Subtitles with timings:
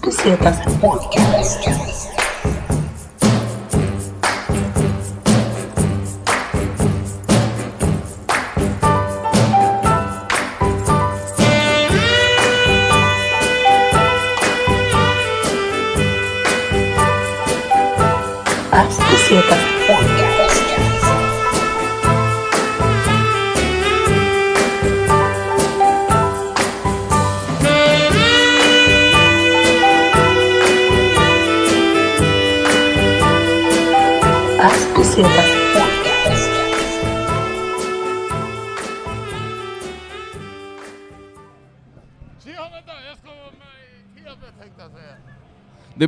[0.00, 2.17] Pesetas Podcast.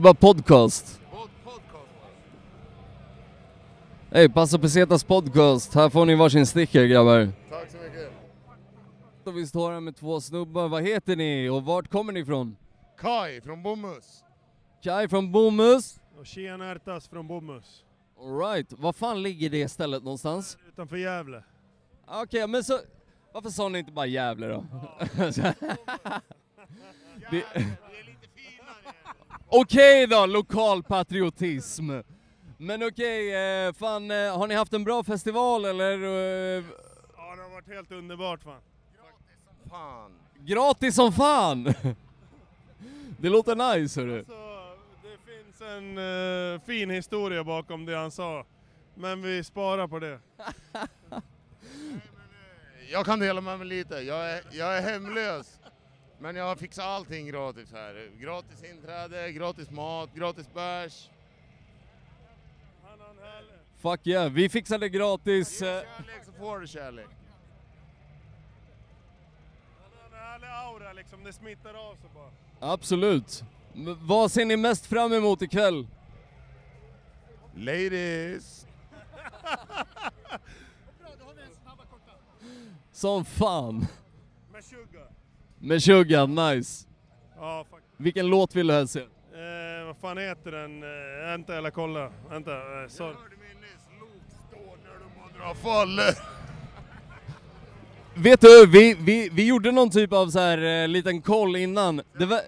[0.00, 1.00] Är bara podcast.
[4.10, 5.74] Hej, Passo Pesetas podcast.
[5.74, 7.28] Här får ni varsin sticker grabbar.
[7.50, 8.12] Tack så mycket.
[9.24, 10.68] Och vi står här med två snubbar.
[10.68, 12.56] Vad heter ni och vart kommer ni ifrån?
[12.98, 14.24] Kai från Bomhus.
[14.82, 16.00] Kai från Bomhus.
[16.18, 17.84] Och Tjena Ärtas från Bomhus.
[18.20, 20.58] Alright, var fan ligger det stället någonstans?
[20.68, 21.42] Utanför Gävle.
[22.06, 22.78] Okej, men så...
[23.32, 24.64] Varför sa ni inte bara Gävle då?
[27.30, 27.66] Det-
[29.52, 31.90] Okej då, lokal patriotism.
[32.58, 33.34] Men okej,
[33.66, 35.92] eh, fan eh, har ni haft en bra festival eller?
[36.02, 36.64] Eh,
[37.16, 38.60] Ja det har varit helt underbart fan.
[39.70, 40.12] Fan.
[40.38, 41.64] gratis som fan!
[43.18, 44.24] Det låter nice hörru.
[44.24, 44.32] Så,
[45.02, 45.98] det finns en
[46.54, 48.44] eh, fin historia bakom det han sa.
[48.94, 50.18] Men vi sparar på det.
[52.92, 53.94] Jag kan dela med mig lite.
[53.94, 55.59] Jag är, jag är hemlös.
[56.20, 58.10] Men jag har fixat allting gratis här.
[58.18, 61.08] Gratis inträde, gratis mat, gratis bärs.
[63.78, 65.60] Fuck yeah, vi fixade gratis.
[65.62, 67.06] Ge eh, kärlek så får du kärlek.
[69.82, 72.72] han har en härlig aura liksom, det smittar av sig bara.
[72.72, 73.42] Absolut.
[73.74, 75.86] M- Vad ser ni mest fram emot ikväll?
[77.54, 78.66] Ladies.
[82.92, 83.86] Som fan.
[85.62, 86.86] Med Sugan, nice.
[87.36, 87.80] Ja fuck.
[87.96, 89.00] Vilken låt vill du helst se?
[89.00, 90.82] Eh, vad fan heter den?
[90.82, 92.10] Eh, vänta eller kolla.
[92.30, 93.14] Vänta, eh, sorry.
[93.14, 93.86] hörde mig nyss.
[94.00, 96.14] Lok står när du må dra faller.
[98.14, 102.02] Vet du, vi, vi, vi gjorde någon typ av så här eh, liten koll innan.
[102.18, 102.40] Det var...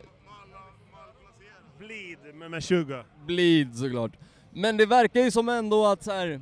[1.79, 3.07] Bleed med, med sugar.
[3.27, 4.13] Bleed såklart.
[4.51, 6.41] Men det verkar ju som ändå att så här.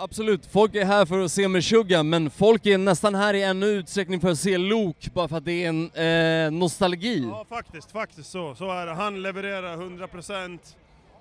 [0.00, 3.66] Absolut, folk är här för att se Meshuggah, men folk är nästan här i ännu
[3.66, 7.28] utsträckning för att se Luke, bara för att det är en eh, nostalgi.
[7.30, 8.54] Ja faktiskt, faktiskt så.
[8.54, 8.94] Så är det.
[8.94, 10.58] Han levererar 100%.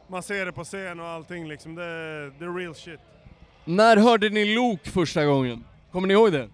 [0.08, 1.76] Man ser det på scen och allting liksom.
[1.76, 3.00] Det är the real shit.
[3.66, 5.64] När hörde ni Luke första gången?
[5.92, 6.50] Kommer ni ihåg det?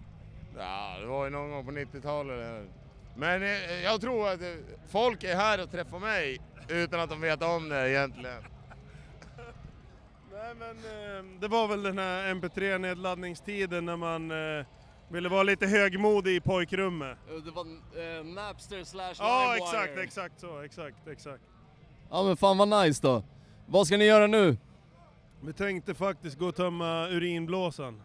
[0.58, 2.68] Ja, det var ju någon gång på 90-talet.
[3.16, 4.46] Men eh, jag tror att eh,
[4.90, 8.42] folk är här och träffar mig utan att de vet om det egentligen.
[10.44, 14.66] Nej men eh, det var väl den här MP3-nedladdningstiden när man eh,
[15.08, 17.18] ville vara lite högmodig i pojkrummet.
[17.44, 21.42] Det var eh, Napster slash Ja exakt, exakt så, exakt, exakt.
[22.10, 23.22] Ja men fan vad nice då.
[23.66, 24.56] Vad ska ni göra nu?
[25.40, 28.02] Vi tänkte faktiskt gå och tömma urinblåsan.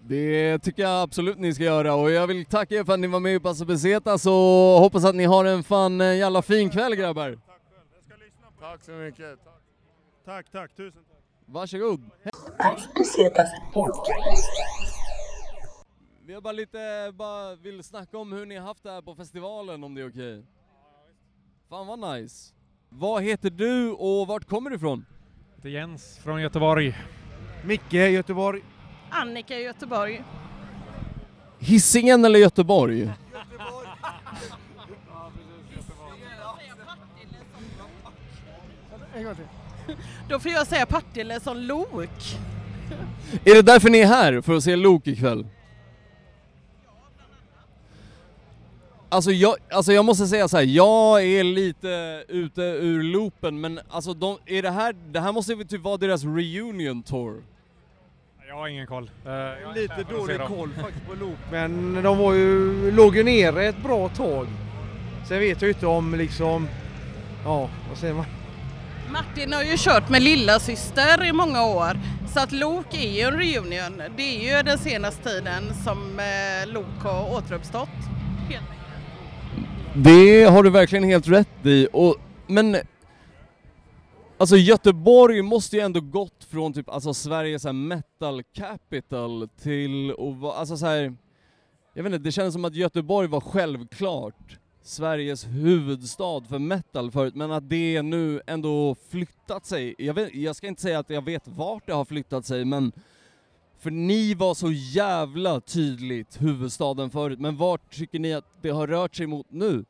[0.00, 3.06] Det tycker jag absolut ni ska göra och jag vill tacka er för att ni
[3.06, 4.32] var med i Passo Pesetas och
[4.80, 7.30] hoppas att ni har en fan eh, jävla fin kväll grabbar.
[7.30, 7.86] Tack själv.
[7.94, 9.44] Jag ska lyssna på Tack så mycket.
[9.44, 9.54] Tack.
[10.24, 11.09] Tack, tack, tusen tack.
[11.52, 12.10] Varsågod.
[16.26, 19.14] Vi har bara lite, bara vill snacka om hur ni har haft det här på
[19.14, 20.44] festivalen om det är okej.
[21.68, 22.54] Fan vad nice.
[22.88, 25.06] Vad heter du och vart kommer du ifrån?
[25.56, 26.96] Det är Jens från Göteborg.
[27.64, 28.62] Micke, Göteborg.
[29.10, 30.24] Annika Göteborg.
[31.58, 33.10] Hisingen eller Göteborg?
[40.28, 42.36] Då får jag säga Partille som lok.
[43.44, 44.40] Är det därför ni är här?
[44.40, 45.46] För att se Luke ikväll?
[49.12, 53.80] Alltså jag, alltså jag måste säga så här, jag är lite ute ur loopen men
[53.90, 57.42] alltså de, är det här, det här måste ju typ vara deras reunion tour.
[58.48, 59.10] Jag har ingen koll.
[59.68, 61.38] Inte Lite dålig koll faktiskt på Lok.
[61.50, 64.46] Men de var ju, låg ju nere ett bra tag.
[65.28, 66.68] Sen vet jag inte om liksom,
[67.44, 68.24] ja vad säger man?
[69.12, 71.98] Martin har ju kört med lilla syster i många år.
[72.34, 74.02] Så att Lok är ju en reunion.
[74.16, 77.88] Det är ju den senaste tiden som eh, Lok har återuppstått.
[79.94, 81.88] Det har du verkligen helt rätt i.
[81.92, 82.16] Och,
[82.46, 82.76] men
[84.38, 90.36] alltså Göteborg måste ju ändå gått från typ alltså Sveriges här metal capital till att
[90.36, 91.16] vara, alltså så här,
[91.94, 97.34] jag vet inte, det känns som att Göteborg var självklart Sveriges huvudstad för metal förut,
[97.34, 99.94] men att det nu ändå flyttat sig.
[99.98, 102.92] Jag, vet, jag ska inte säga att jag vet vart det har flyttat sig, men
[103.78, 108.86] för ni var så jävla tydligt huvudstaden förut, men vart tycker ni att det har
[108.86, 109.84] rört sig mot nu?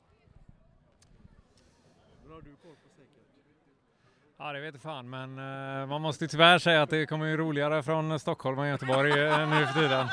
[4.39, 7.27] Ja, det vet jag fan, men eh, man måste ju tyvärr säga att det kommer
[7.27, 10.07] ju roligare från Stockholm än Göteborg eh, nu för tiden.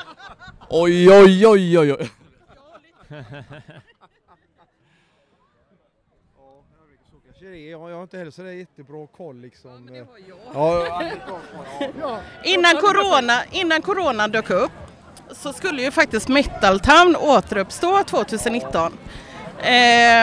[0.70, 2.10] Oj, oj, oj, oj, oj.
[7.50, 7.70] Det är.
[7.70, 9.84] Jag jag har inte heller så där jättebra koll liksom.
[9.84, 10.38] Men det har jag.
[10.54, 10.86] Ja,
[11.30, 12.20] ja, ja.
[12.44, 14.70] Innan corona, innan corona dök upp
[15.30, 18.92] så skulle ju faktiskt Metal Town återuppstå 2019
[19.58, 19.66] eh,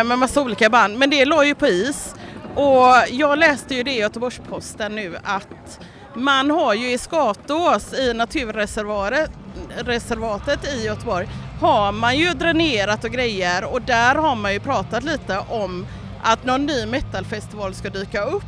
[0.03, 2.15] med massa olika band, men det låg ju på is.
[2.55, 5.79] Och jag läste ju det i Göteborgs-Posten nu att
[6.13, 9.31] man har ju i Skatås i naturreservatet
[9.77, 11.27] reservatet i Göteborg
[11.61, 15.85] har man ju dränerat och grejer och där har man ju pratat lite om
[16.25, 18.43] att någon ny metalfestival ska dyka upp.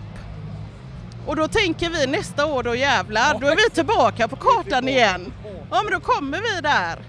[1.26, 5.34] Och då tänker vi nästa år då jävlar, då är vi tillbaka på kartan igen.
[5.72, 7.00] Ja men då kommer vi där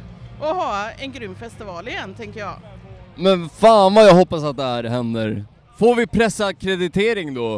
[0.40, 2.54] och ha en grym festival igen tänker jag.
[3.16, 5.44] Men fan vad jag hoppas att det här händer.
[5.78, 7.56] Får vi pressackreditering då?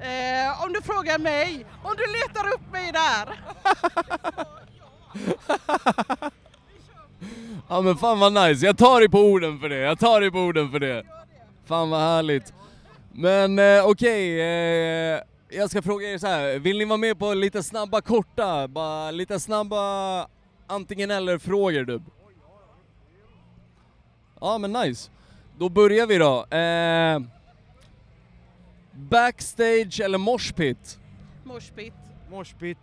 [0.00, 3.40] Eh, om du frågar mig, om du letar upp mig där.
[7.68, 10.30] Ja men fan vad nice, jag tar dig på orden för det, jag tar dig
[10.30, 11.04] på orden för det.
[11.68, 12.52] Fan vad härligt.
[13.12, 16.58] Men eh, okej, eh, jag ska fråga er så här.
[16.58, 20.26] vill ni vara med på lite snabba korta, bara lite snabba
[20.66, 22.02] antingen eller frågor typ?
[24.40, 25.10] Ja men nice.
[25.58, 26.56] Då börjar vi då.
[26.56, 27.20] Eh,
[28.92, 30.98] backstage eller moshpit?
[31.44, 31.94] Moshpit.
[32.30, 32.78] Moshpit.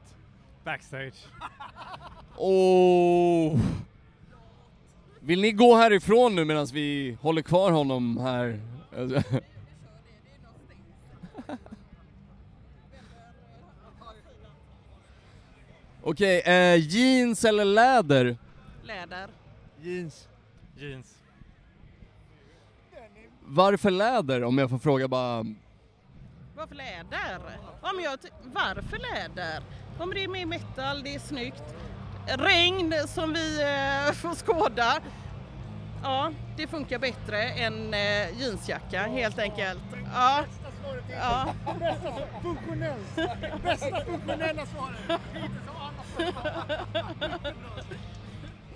[0.64, 1.28] Backstage.
[2.38, 3.60] Oh.
[5.20, 8.60] Vill ni gå härifrån nu medan vi håller kvar honom här?
[16.04, 18.38] Okej, eh, jeans eller läder?
[18.84, 19.30] Läder.
[19.82, 20.28] Jeans.
[20.78, 21.16] Jeans.
[23.48, 25.46] Varför läder om jag får fråga bara?
[26.56, 27.40] Varför läder?
[27.82, 29.64] Men jag ty- varför läder?
[30.00, 31.64] Men det är mer metal, det är snyggt.
[32.28, 35.02] Regn som vi eh, får skåda.
[36.06, 39.80] Ja, det funkar bättre än eh, jeansjacka helt enkelt.
[40.14, 40.44] Ja.
[41.12, 41.54] Ja.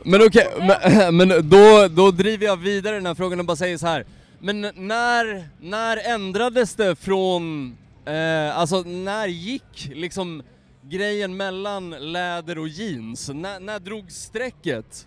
[0.04, 3.78] Men okej, men, men då, då driver jag vidare den här frågan och bara säger
[3.78, 4.06] så här.
[4.40, 10.44] Men när, när ändrades det från, eh, alltså när gick liksom
[10.82, 13.30] grejen mellan läder och jeans?
[13.30, 15.06] När, när drog strecket?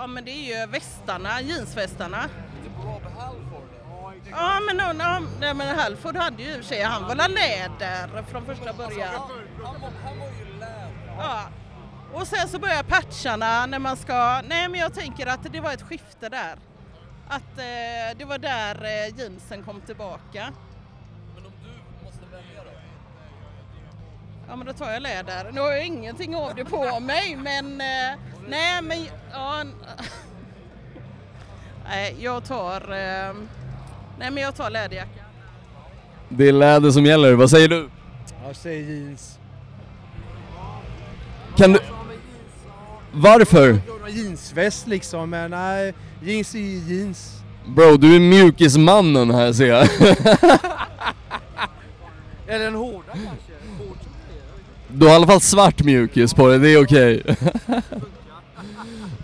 [0.00, 2.28] Ja, men det är ju västarna, jeansvästarna.
[4.30, 7.14] Ja, men, no, no, nej, men Halford hade ju i och för sig, han var
[7.14, 9.14] läder från första början.
[11.18, 11.48] Ja.
[12.12, 15.72] Och sen så börjar patcharna när man ska, nej men jag tänker att det var
[15.72, 16.56] ett skifte där.
[17.28, 20.52] Att eh, det var där eh, jeansen kom tillbaka.
[21.34, 22.70] Men om du måste välja då?
[24.48, 25.52] Ja men då tar jag läder.
[25.52, 28.98] Nu har jag ingenting av det på mig men eh, nej men
[29.32, 29.64] ja.
[31.88, 33.34] Nej jag tar eh,
[34.18, 35.20] Nej men jag tar läderjacka.
[36.28, 37.88] Det är läder som gäller, vad säger du?
[38.46, 39.38] Jag säger jeans.
[41.56, 41.78] Kan du...
[43.12, 43.78] Varför?
[44.08, 47.36] Jeansväst liksom, men nej, jeans är ju jeans.
[47.66, 49.82] Bro, du är mjukismannen här ser jag.
[52.46, 53.52] Eller en hårda kanske.
[53.78, 53.96] Hård
[54.88, 57.22] Du har i alla fall svart mjukis på dig, det är okej.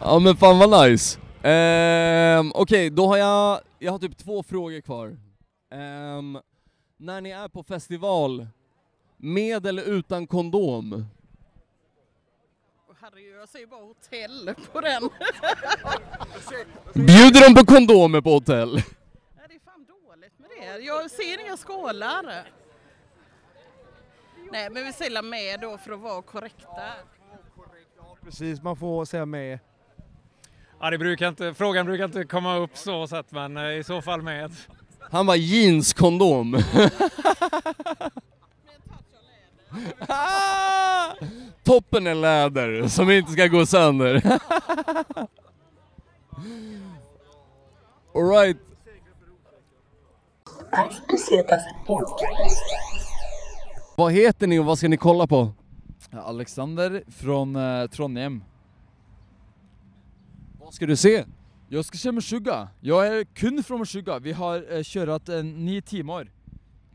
[0.07, 1.21] ja men fan vad nice.
[1.43, 5.17] Ehm, okej, då har jag, jag har typ två frågor kvar.
[5.71, 6.39] Ehm,
[6.97, 8.47] när ni är på festival,
[9.17, 11.07] med eller utan kondom?
[13.01, 15.03] Herregud jag säger bara hotell på den.
[16.95, 18.75] Bjuder de på kondomer på hotell?
[18.75, 18.85] Nej,
[19.49, 20.85] det är fan dåligt med det.
[20.85, 22.49] Jag ser inga skålar.
[24.53, 26.93] Nej men vi säger med då för att vara korrekta.
[28.23, 29.59] Precis, man får säga med.
[30.81, 34.03] Ja, det brukar inte, frågan brukar inte komma upp så sett, men eh, i så
[34.03, 34.53] fall med.
[35.11, 36.63] Han var jeanskondom.
[40.09, 41.13] Ah!
[41.65, 44.23] Toppen är läder som inte ska gå sönder.
[48.15, 48.57] Alright,
[53.97, 55.53] vad heter ni och vad ska ni kolla på?
[56.13, 58.43] Alexander från eh, Trondheim.
[60.67, 61.25] Vad ska du se?
[61.69, 62.69] Jag ska köra Meshuggah.
[62.81, 64.21] Jag är kund från Meshuggah.
[64.21, 66.33] Vi har eh, kört eh, nio timmar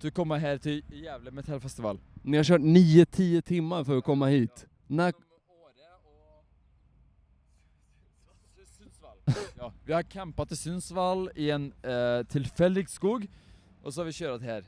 [0.03, 1.99] att komma här till Gävle Metallfestival.
[2.21, 4.65] Ni har kört 9-10 timmar för att komma hit.
[4.87, 5.13] När,
[9.57, 13.27] Ja, vi har campat i Sundsvall i en eh, tillfällig skog
[13.83, 14.65] och så har vi kört här.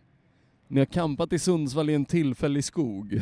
[0.68, 3.10] ni har campat i Sundsvall i en tillfällig skog.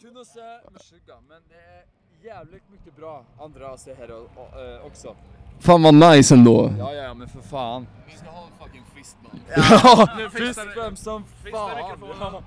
[0.00, 4.86] Kunde se Meshuggah, men det är jävligt mycket bra andra se här och, och, eh,
[4.86, 5.14] också.
[5.60, 6.72] Fan vad nice ändå.
[6.78, 7.86] Ja, ja, men för fan.
[8.10, 9.40] Vi ska ha en fucking fistman.
[9.56, 12.42] Ja, fist bump som fan.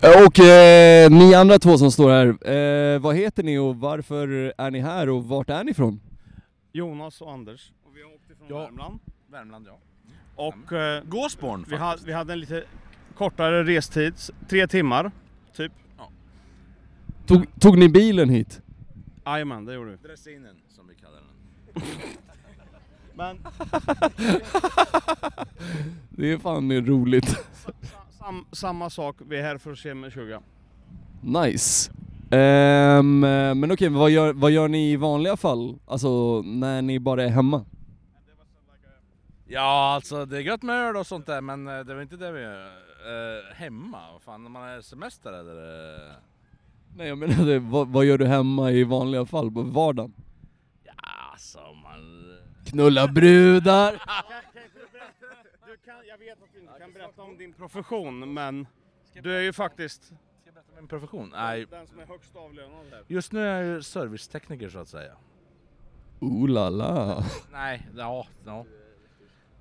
[0.00, 0.24] Ja.
[0.26, 2.26] Och eh, ni andra två som står här,
[2.94, 6.00] eh, vad heter ni och varför är ni här och vart är ni ifrån?
[6.72, 7.72] Jonas och Anders.
[7.86, 8.98] Och vi har åkt ifrån Värmland.
[9.30, 9.78] Värmland ja.
[10.36, 12.64] Och eh, Gåsborn vi, hade, vi hade en lite
[13.18, 15.10] kortare restid, s- tre timmar
[15.56, 15.72] typ.
[17.26, 18.60] Tog, tog ni bilen hit?
[19.26, 19.96] Jajamän, det gjorde vi.
[19.96, 21.82] Dressinen som vi kallar den.
[23.14, 23.38] Men
[26.10, 27.36] Det är fan mer roligt.
[28.18, 30.40] sam, samma sak, vi är här för att se med 20.
[31.22, 31.92] Nice.
[32.30, 33.20] Ehm,
[33.60, 35.78] men okej, vad, gör, vad gör ni i vanliga fall?
[35.86, 37.64] Alltså när ni bara är hemma?
[39.48, 42.16] Ja alltså det är gött med öl och sånt där men eh, det var inte
[42.16, 42.64] det vi gör.
[42.66, 45.94] Eh, hemma, vad fan när man är semester eller?
[45.94, 46.12] eh?
[46.96, 50.12] Nej jag menar det, vad, vad gör du hemma i vanliga fall på vardagen?
[50.84, 50.92] Ja
[51.32, 52.36] alltså man...
[52.64, 53.92] Knulla brudar!
[55.66, 58.66] Du kan, jag vet att du inte kan berätta om din profession, men
[59.22, 61.30] du är ju faktiskt Ska jag berätta om min profession?
[61.32, 63.02] Nej, den som är högst avlönad här.
[63.06, 65.12] just nu är jag ju servicetekniker så att säga.
[66.20, 67.24] Ooh la la.
[67.52, 68.66] Nej, ja, ja.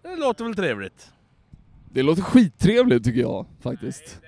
[0.02, 1.12] Det låter väl trevligt.
[1.92, 4.22] Det låter skittrevligt tycker jag faktiskt.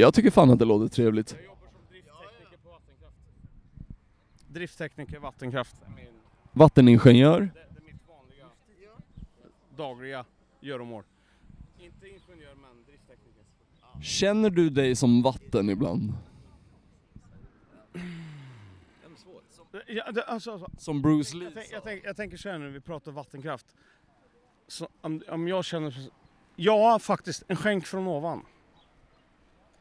[0.00, 1.32] Jag tycker fan att det låter trevligt.
[1.32, 3.16] Jag jobbar som drifttekniker på vattenkraft.
[4.48, 5.76] Drifttekniker vattenkraft.
[5.86, 6.06] är min-
[6.52, 7.40] Vatteningenjör.
[7.40, 8.46] Det, det är mitt vanliga
[9.76, 10.24] dagliga
[10.60, 11.02] göromål.
[11.78, 13.42] Inte ingenjör men drifttekniker.
[14.02, 16.12] Känner du dig som vatten ibland?
[19.86, 22.58] Ja, det, alltså, alltså, Som Bruce Lee jag, tänk, jag, tänk, jag tänker så här
[22.58, 23.66] nu, vi pratar vattenkraft.
[24.68, 25.94] Så, om, om jag känner...
[26.56, 27.42] Ja, faktiskt.
[27.48, 28.44] En skänk från ovan.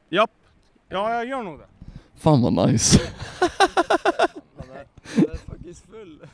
[0.10, 0.32] Japp.
[0.90, 1.66] Ja, jag gör nog det.
[2.16, 3.00] Fan vad nice.
[5.16, 6.28] Jag är faktiskt full.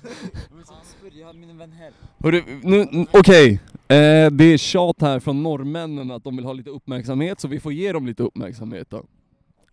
[1.20, 1.92] Jag min vän här.
[2.20, 3.54] Hörru, nu, n- okej.
[3.88, 7.60] Eh, det är tjat här från norrmännen att de vill ha lite uppmärksamhet, så vi
[7.60, 8.98] får ge dem lite uppmärksamhet då.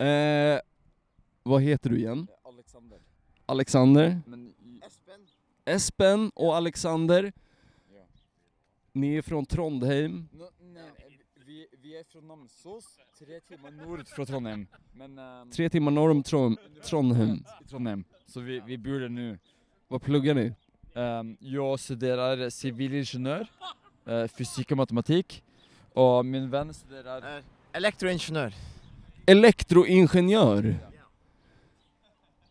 [0.05, 0.59] Eh,
[1.43, 2.27] vad heter du igen?
[2.45, 2.99] Alexander.
[3.47, 4.21] Alexander?
[4.27, 4.53] Men
[4.87, 5.27] Espen.
[5.65, 7.33] Espen och Alexander.
[7.95, 8.01] Ja.
[8.93, 10.29] Ni är från Trondheim.
[10.61, 10.83] nej,
[11.91, 12.85] vi, är från Namsos,
[13.19, 14.67] tre timmar norr från Trondheim.
[14.93, 17.45] Men ehm, Tre timmar norr om Tron- Trondheim.
[17.61, 18.05] i Trondheim.
[18.27, 19.39] Så vi, vi bor där nu.
[19.89, 20.53] Vad pluggar ni?
[20.95, 23.47] Ehm, jag studerar civilingenjör,
[24.07, 25.43] eh, fysik och matematik.
[25.93, 27.43] Och min vän studerar...
[27.73, 28.55] Elektroingenjör.
[29.27, 30.77] Elektroingenjör.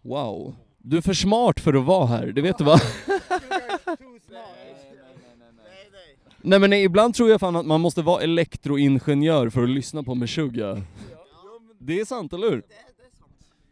[0.02, 0.56] Wow.
[0.78, 2.78] Du är för smart för att vara här, det vet du va?
[6.42, 10.16] Nej men ibland tror jag fan att man måste vara elektroingenjör för att lyssna på
[10.16, 10.82] Meshuggah.
[11.80, 12.64] Det är sant, eller hur?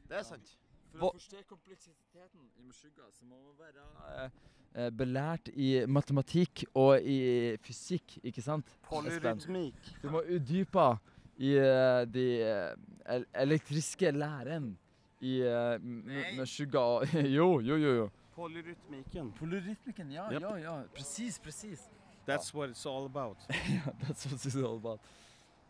[0.07, 0.57] Det är sant.
[0.97, 4.29] For å forstå kompleksiteten i Meshuggah, så må man være
[4.73, 8.65] eh, belært i matematikk og i fysikk, ikke sant?
[8.89, 9.91] Polyrytmik.
[10.01, 10.87] Du må utdype
[11.37, 12.71] i eh, de eh,
[13.13, 14.71] el elektriske læren
[15.21, 15.77] i uh,
[16.37, 17.15] Meshuggah.
[17.37, 18.09] jo, jo, jo, jo.
[18.35, 19.31] Polyrytmiken.
[19.37, 20.41] Polyrytmiken, ja, Japp.
[20.41, 20.75] ja, ja.
[20.93, 21.87] Precis, precis.
[22.27, 23.37] That's what it's all about.
[24.07, 24.99] That's what it's all about.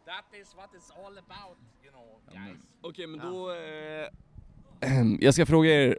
[0.06, 2.58] That is what it's all about, you know, guys.
[2.82, 3.52] Okej men då...
[3.52, 4.08] Eh,
[5.20, 5.98] jag ska fråga er,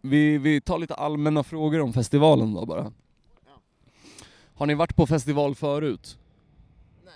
[0.00, 2.92] vi, vi tar lite allmänna frågor om festivalen då bara.
[4.54, 6.18] Har ni varit på festival förut?
[7.04, 7.14] Nej.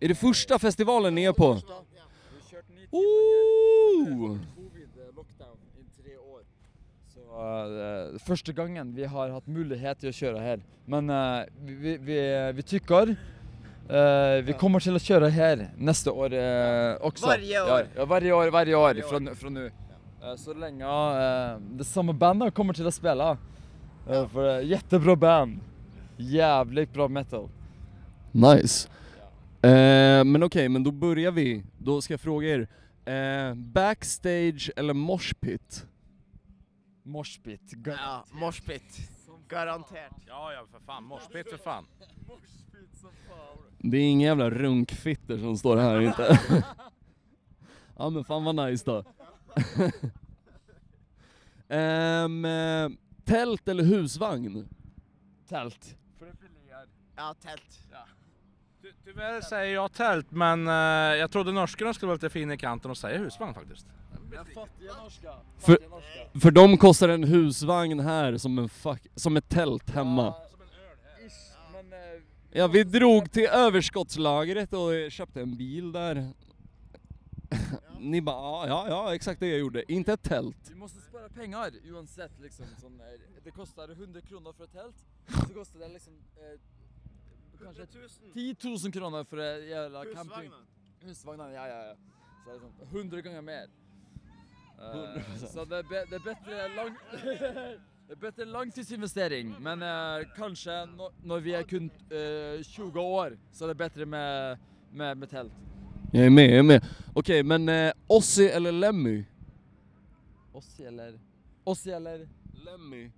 [0.00, 1.54] Är det första festivalen ni är på?
[1.54, 1.84] Vi har
[2.50, 4.38] kört nio Ooh!
[4.56, 6.42] covid-lockdown i tre år.
[7.14, 10.62] Så uh, første gangen vi har hatt mulighet til å kjøre her.
[10.90, 12.16] Men eh, vi, vi, vi,
[12.58, 16.34] vi tykker eh, vi kommer til å kjøre her neste år
[17.06, 17.26] også.
[17.30, 17.70] Varje år.
[17.70, 19.64] Ja, ja, varje år, varje år fra, nu- fra nå.
[19.70, 20.84] Eh, så lenge
[21.22, 23.30] eh, det samme bandet kommer til å spille.
[24.08, 25.62] Eh, for det jättebra band.
[26.18, 27.48] Jävligt bra metal.
[28.32, 28.88] Nice.
[29.64, 31.62] Eh, men okej, men då börjar vi.
[31.78, 32.66] Då ska jag fråga er,
[33.06, 35.86] eh, backstage eller moshpit?
[37.04, 37.72] Moshpit.
[37.84, 39.10] Ja, moshpit.
[39.48, 40.12] Garanterat.
[40.26, 41.86] Ja, ja för fan, moshpit för fan.
[43.78, 46.40] Det är inga jävla runkfitter som står här inte.
[47.96, 49.04] ja men fan vad nice då.
[51.68, 52.88] Ehm, eh,
[53.24, 54.68] tält eller husvagn?
[55.48, 55.96] Tält.
[57.16, 57.80] Ja, tält.
[58.82, 60.74] Ty tyvärr säger jag tält, men eh,
[61.18, 63.86] jag trodde norskarna skulle vara lite fina i kanten och säga husvagn faktiskt.
[64.54, 65.34] Fattiga norska.
[65.58, 65.78] För,
[66.40, 70.28] för dem kostar en husvagn här som, en fuck, som ett tält hemma.
[70.28, 70.34] Eh,
[72.56, 76.32] Ja, vi drog till överskottslagret och köpte en bil där.
[78.00, 79.92] Ni bara, ja, ja, exakt det jag gjorde.
[79.92, 80.56] Inte ett tält.
[80.68, 82.66] Vi måste spara pengar uansett liksom.
[82.80, 83.00] Sån,
[83.44, 84.96] det kostar 100 kronor för ett tält,
[85.48, 86.60] så kostar det liksom eh,
[87.64, 87.86] kanske
[88.34, 90.50] 10 000 kronor för en jävla camping.
[91.00, 91.94] Husvagnar, ja ja ja.
[92.44, 93.66] Så det är sånt, 100 gånger mer.
[94.78, 96.96] Eh, så det är, be, det är bättre lång...
[98.06, 100.70] det är bättre långtidsinvestering, men eh, kanske
[101.22, 104.58] när vi är kun eh, 20 år så är det bättre med,
[104.92, 105.52] med, med tält.
[106.12, 106.84] Jag är med, jag är med.
[107.14, 109.24] Okej, men eh, Ossi eller Lemmy?
[110.52, 111.20] Ossi eller?
[111.64, 112.28] Ossi eller?
[112.52, 113.10] Lemmy.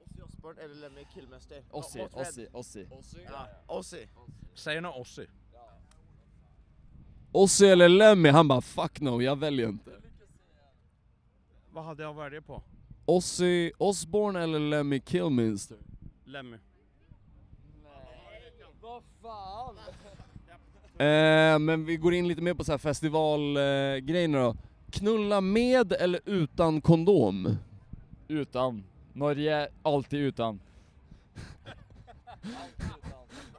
[0.00, 1.62] Ozzy Osbourne eller Lemmy Kilmister?
[1.70, 2.08] Ossi, vem?
[2.12, 2.86] Ossi, Ossi.
[3.26, 4.06] Ja, Ozzy.
[4.54, 5.26] Säger nog Ossi.
[7.32, 8.28] Ossi eller Lemmy?
[8.28, 9.99] Han bara, fuck no, jag väljer inte.
[11.72, 12.62] Vad hade jag att välja på?
[13.04, 15.78] Ossi Osbourne eller Lemmy Kilminster?
[16.24, 16.56] Lemmy.
[18.80, 19.76] Vad fan?
[20.98, 24.56] Eh, men vi går in lite mer på så här festivalgrejerna eh, då.
[24.90, 27.56] Knulla med eller utan kondom?
[28.28, 28.84] Utan.
[29.12, 30.60] Norge, alltid utan.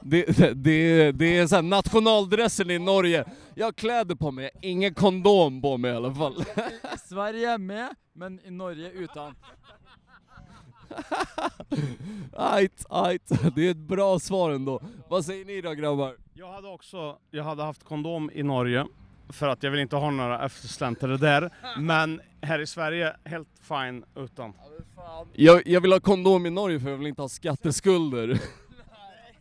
[0.04, 3.24] Det, det, det, är så här nationaldressen i Norge.
[3.54, 6.44] Jag har kläder på mig, ingen kondom på mig i alla fall.
[6.94, 9.34] I Sverige med, men i Norge utan.
[12.36, 13.54] Ajt, ajt.
[13.54, 14.82] Det är ett bra svar ändå.
[15.08, 16.16] Vad säger ni då grabbar?
[16.34, 18.86] Jag hade också, jag hade haft kondom i Norge
[19.28, 21.50] för att jag vill inte ha några eftersläntrare där.
[21.78, 24.52] Men här i Sverige, helt fine utan.
[25.32, 28.40] Jag, jag vill ha kondom i Norge för jag vill inte ha skatteskulder.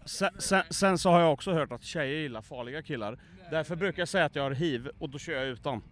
[0.05, 3.19] Sen, sen, sen så har jag också hört att tjejer gillar farliga killar.
[3.51, 5.81] Därför brukar jag säga att jag har hiv och då kör jag utan.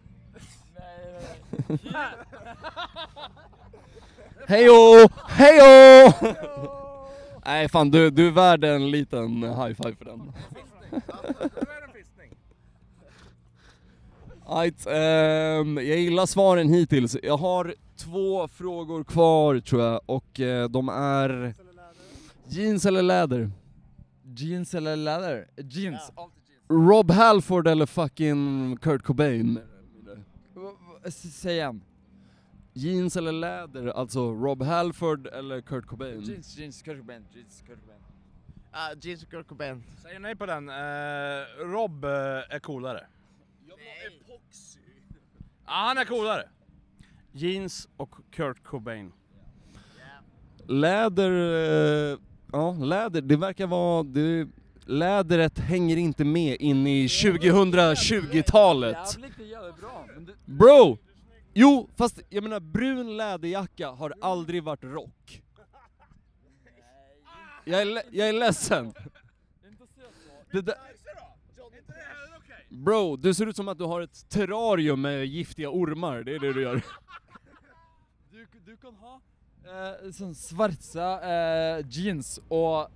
[4.48, 5.10] Hejo!
[5.28, 6.12] Hejo!
[7.46, 10.34] Nej fan du, du är värd en liten high five för den.
[14.52, 17.18] Right, ehm, jag gillar svaren hittills.
[17.24, 21.54] Jag har två frågor kvar tror jag och eh, de är
[22.48, 23.52] jeans eller läder?
[24.36, 25.48] Jeans eller läder?
[25.58, 26.12] Jeans.
[26.70, 29.60] Rob Halford eller fucking Kurt Cobain?
[31.12, 31.84] Säg igen.
[32.74, 36.22] Jeans eller läder, alltså Rob Halford eller Kurt Cobain?
[36.22, 38.00] Jeans, jeans, Kurt Cobain, jeans, Kurt Cobain.
[38.72, 39.84] Ja, Jeans och Kurt Cobain.
[40.02, 40.70] Säger nej på den.
[40.70, 40.76] Eh,
[41.66, 42.10] Rob eh,
[42.50, 43.08] är coolare.
[43.68, 43.76] Ja,
[45.66, 46.50] han är coolare.
[47.32, 49.12] Jeans och Kurt Cobain.
[50.68, 51.32] Läder,
[52.12, 52.18] eh,
[52.52, 54.48] ja läder, det verkar vara, det,
[54.86, 58.98] lädret hänger inte med in i 2020-talet.
[58.98, 60.06] Jävligt, det är jävligt bra.
[60.16, 60.98] Men det, Bro!
[61.54, 65.44] Jo, fast jag menar brun läderjacka har aldrig varit rock.
[67.66, 68.94] Jag är, jag är ledsen.
[70.52, 70.76] Det där...
[72.70, 76.40] Bro, du ser ut som att du har ett terrarium med giftiga ormar, det är
[76.40, 76.82] det du gör.
[78.32, 79.22] du, du kan ha
[79.64, 82.88] eh, sån svarta eh, jeans och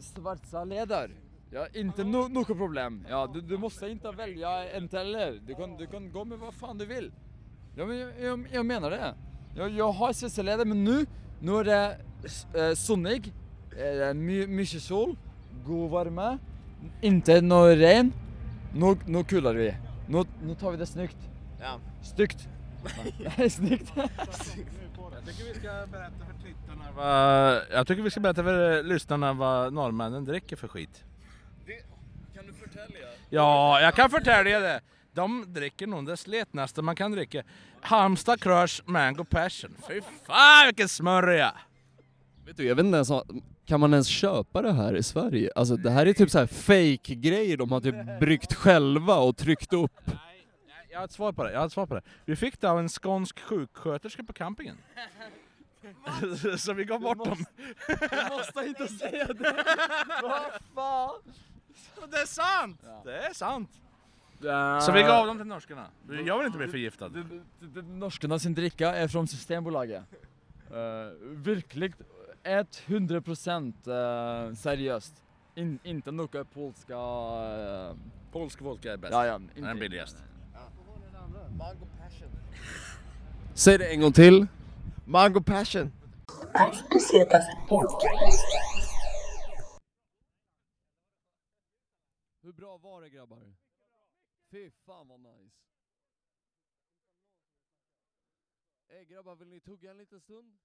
[0.00, 1.10] svarta läder.
[1.50, 3.06] Ja, inte no, något problem.
[3.08, 5.40] Ja, du, du måste inte välja en heller.
[5.46, 7.12] Du kan, du kan gå med vad fan du vill.
[7.76, 9.14] Ja, men jag, jag, jag menar det.
[9.56, 11.06] Jag, jag har svarta läder, men nu,
[11.40, 11.98] nu är det
[12.54, 13.32] eh, sonnig,
[13.78, 15.16] eh, my, mycket sol,
[15.66, 16.38] god värme,
[17.00, 18.12] inte något regn.
[18.74, 19.74] Nu, nu kullar vi.
[20.08, 21.16] Nu, nu tar vi det snyggt.
[21.60, 21.78] Ja.
[22.02, 22.48] Styggt.
[23.38, 23.92] Nej, snyggt.
[25.26, 27.62] Jag tycker vi ska berätta för tittarna vad...
[27.72, 31.04] Jag tycker vi ska berätta för lyssnarna vad norrmännen dricker för skit.
[32.34, 33.08] Kan du förtälja?
[33.30, 34.80] Ja, jag kan förtälja det.
[35.12, 37.42] De dricker nog det sletnaste man kan dricka.
[37.80, 39.76] Halmstad Crush Mango Passion.
[39.88, 41.54] Fy fan vilken smörja!
[42.46, 43.10] Vet du, jag vet inte ens,
[43.66, 45.50] kan man ens köpa det här i Sverige?
[45.56, 49.36] Alltså det här är typ så här fake grejer de har typ bryggt själva och
[49.36, 50.10] tryckt upp.
[50.96, 52.02] Jag har ett svar på det, jag har ett svar på det.
[52.24, 54.76] Vi fick det av en skånsk sjuksköterska på campingen.
[56.58, 57.44] Så vi gav bort dem.
[57.86, 59.64] Du måste inte säga det!
[60.22, 60.42] Vad
[60.74, 61.34] fan!
[62.10, 62.80] Det är sant!
[63.04, 63.70] Det är sant!
[64.82, 65.86] Så vi gav dem till norskarna.
[66.26, 67.08] Jag vill inte bli förgiftad.
[67.08, 70.02] Det, det, det, norskarna sin dricka är från Systembolaget.
[70.70, 70.76] Uh,
[71.22, 71.94] verkligen
[72.44, 75.24] 100% uh, seriöst.
[75.54, 76.94] In, inte något polska...
[76.94, 77.96] Uh,
[78.32, 79.12] Polsk vodka är bäst.
[79.12, 80.24] ja, ja, Den är billigast.
[81.50, 82.30] Mango Passion.
[83.54, 84.46] Säg det en gång till.
[85.04, 85.92] Mango Passion.
[92.42, 93.54] Hur bra var det grabbar?
[94.50, 95.56] Fy fan vad nice.
[98.88, 100.58] Ey grabbar, vill ni tugga en liten stund?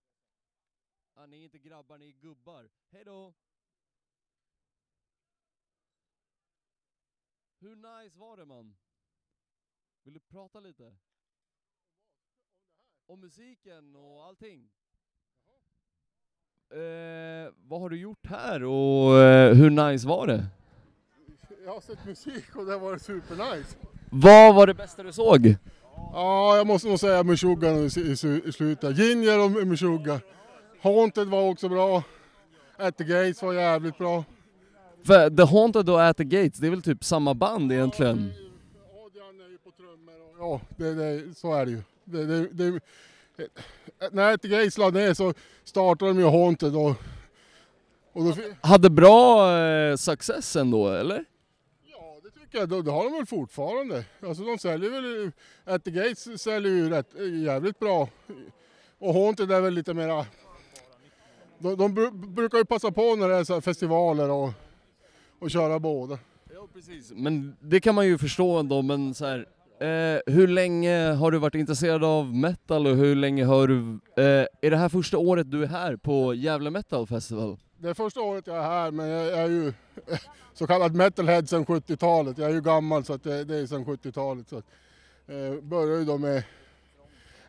[1.13, 2.69] Ah, ni är inte grabbar, ni är gubbar.
[2.91, 3.33] Hej då!
[7.59, 8.77] Hur nice var det man?
[10.03, 10.83] Vill du prata lite?
[13.07, 14.69] Om musiken och allting?
[16.73, 20.45] Eh, vad har du gjort här och eh, hur nice var det?
[21.65, 23.77] Jag har sett musik och det var supernice.
[24.11, 25.55] Vad var det bästa du såg?
[25.95, 28.97] Ja, jag måste nog säga Meshuggah i, i, i slutet.
[28.97, 30.19] Ginger och Meshuggah.
[30.81, 32.03] Haunted var också bra.
[32.77, 34.23] At the Gates var jävligt bra.
[35.03, 38.33] För The Haunted och At the Gates, det är väl typ samma band egentligen?
[40.41, 41.81] Ja, det, det, så är det ju.
[42.03, 42.79] Det, det, det,
[44.11, 46.93] när the Gates la ner så startade de ju Haunted och,
[48.13, 51.25] och då, Hade bra eh, success ändå, eller?
[52.51, 54.05] tycker jag, det har de väl fortfarande.
[54.21, 55.31] Alltså de säljer väl,
[55.65, 57.13] At the Gates säljer ju rätt,
[57.45, 58.09] jävligt bra.
[58.99, 60.25] Och Haunted är väl lite mera,
[61.59, 64.49] de, de bru- brukar ju passa på när det är så här festivaler och,
[65.39, 66.19] och köra båda.
[66.53, 67.11] Ja, precis.
[67.15, 69.47] Men det kan man ju förstå ändå, men så här,
[69.81, 74.45] eh, hur länge har du varit intresserad av metal och hur länge har du, eh,
[74.61, 77.57] är det här första året du är här på Gävle Metal Festival?
[77.77, 79.73] Det är första året jag är här men jag är ju
[80.53, 82.37] så kallad metalhead sedan 70-talet.
[82.37, 84.49] Jag är ju gammal så att det, det är sedan 70-talet.
[84.49, 84.65] Så att,
[85.27, 86.43] eh, började ju då med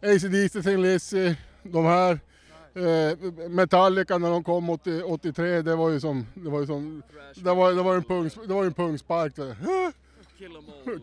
[0.03, 2.21] AC/DC, Thin Lizzy, de här.
[2.75, 7.03] Eh, Metallica när de kom 80, 83, det var ju som, det var ju som,
[7.35, 9.35] det var, det var en pung, det var ju en pungspark.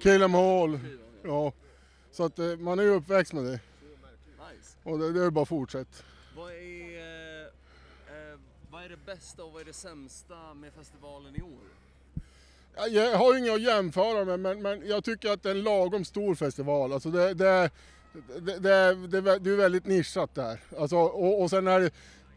[0.02, 0.80] Kill 'em all.
[1.24, 1.54] Ja.
[2.12, 3.60] Så att eh, man är ju uppväxt med det.
[4.84, 6.04] Och det, det är bara att fortsätta.
[6.36, 8.40] Vad är, eh,
[8.72, 11.68] vad är det bästa och vad är det sämsta med festivalen i år?
[12.76, 15.56] Ja, Jag har ju inget att jämföra med men, men jag tycker att det är
[15.56, 16.94] en lagom stor festival.
[16.94, 17.70] Alltså det, det,
[18.40, 20.60] det, det, det, det är väldigt nischat där.
[20.78, 21.92] Alltså, och, och sen är det,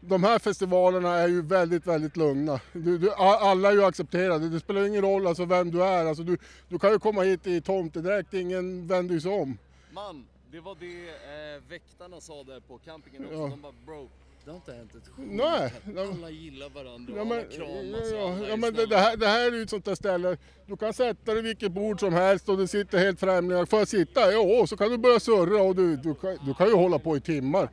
[0.07, 2.59] de här festivalerna är ju väldigt, väldigt lugna.
[2.73, 6.05] Du, du, alla är ju accepterade, det spelar ingen roll alltså vem du är.
[6.05, 6.37] Alltså du,
[6.67, 9.57] du kan ju komma hit i tomtedräkt, ingen vänder sig om.
[9.91, 13.37] Man, det var det eh, väktarna sa där på campingen också.
[13.37, 13.47] Ja.
[13.47, 14.09] De bara bro,
[14.45, 15.25] det har inte hänt ett skit.
[15.29, 18.97] Nej, Alla gillar varandra och Ja, men, alla kramas ja, alla ja, men det, det,
[18.97, 21.99] här, det här är ju ett sånt där ställe, du kan sätta dig vilket bord
[21.99, 23.65] som helst och det sitter helt främlingar.
[23.65, 24.31] Får jag sitta?
[24.31, 27.17] Ja, så kan du börja surra och du, du, kan, du kan ju hålla på
[27.17, 27.69] i timmar.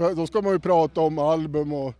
[0.00, 1.94] För då ska man ju prata om album och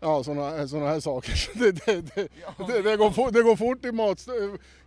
[0.00, 1.32] ja, såna, såna här saker.
[1.58, 2.28] Det, det, det,
[2.68, 4.26] det, det, går, fort, det går fort i, mat,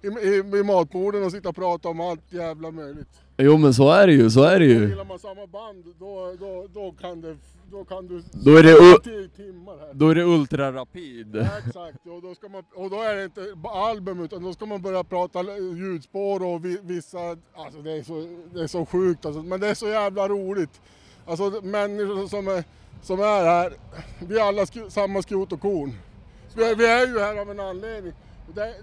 [0.02, 3.22] i, i, i matborden och sitta och prata om allt jävla möjligt.
[3.38, 4.89] Jo men så är det ju, så är det ju.
[4.89, 7.38] Gillar man samma band då, då, då, kan, det,
[7.72, 9.94] då kan du Då är det timmar här.
[9.94, 11.36] Då är det ultra rapid.
[11.36, 14.65] Ja, exakt, och då, ska man, och då är det inte album utan då ska
[14.65, 17.20] man börja prata ljudspår och vi, vissa,
[17.56, 20.82] alltså det är så, det är så sjukt alltså, men det är så jävla roligt.
[21.25, 22.63] Alltså människor som är,
[23.01, 23.73] som är här,
[24.27, 25.93] vi är alla sk samma skrot och korn.
[26.55, 28.13] Vi är, vi är ju här av en anledning.
[28.55, 28.73] Det,